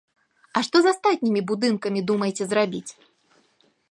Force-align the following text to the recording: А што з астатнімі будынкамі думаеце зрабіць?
А 0.59 0.63
што 0.67 0.79
з 0.85 0.93
астатнімі 0.95 1.43
будынкамі 1.51 2.03
думаеце 2.11 2.43
зрабіць? 2.53 2.91